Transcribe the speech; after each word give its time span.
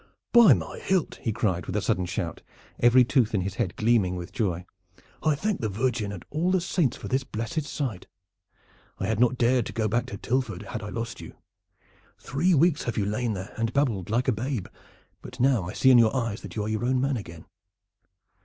"By 0.31 0.55
my 0.55 0.79
hilt!" 0.79 1.19
he 1.21 1.31
cried 1.31 1.67
with 1.67 1.75
a 1.75 1.81
sudden 1.83 2.07
shout, 2.07 2.41
every 2.79 3.03
tooth 3.05 3.35
in 3.35 3.41
his 3.41 3.57
head 3.61 3.75
gleaming 3.75 4.15
with 4.15 4.31
joy, 4.31 4.65
"I 5.21 5.35
thank 5.35 5.61
the 5.61 5.69
Virgin 5.69 6.11
and 6.11 6.25
all 6.31 6.49
the 6.49 6.59
saints 6.59 6.97
for 6.97 7.07
this 7.07 7.23
blessed 7.23 7.65
sight! 7.65 8.07
I 8.97 9.05
had 9.05 9.19
not 9.19 9.37
dared 9.37 9.67
to 9.67 9.73
go 9.73 9.87
back 9.87 10.07
to 10.07 10.17
Tilford 10.17 10.63
had 10.63 10.81
I 10.81 10.89
lost 10.89 11.21
you. 11.21 11.35
Three 12.17 12.55
weeks 12.55 12.85
have 12.85 12.97
you 12.97 13.05
lain 13.05 13.33
there 13.33 13.53
and 13.59 13.73
babbled 13.73 14.09
like 14.09 14.27
a 14.27 14.31
babe, 14.31 14.65
but 15.21 15.39
now 15.39 15.65
I 15.65 15.73
see 15.73 15.91
in 15.91 15.99
your 15.99 16.15
eyes 16.15 16.41
that 16.41 16.55
you 16.55 16.63
are 16.63 16.67
your 16.69 16.83
own 16.85 16.99
man 16.99 17.15
again." 17.17 17.45